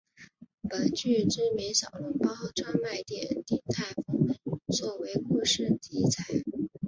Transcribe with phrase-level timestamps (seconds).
[0.67, 4.35] 本剧知名小笼包专卖店鼎泰丰
[4.75, 6.41] 做为故事题材。